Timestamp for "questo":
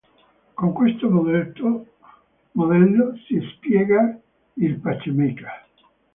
0.73-1.11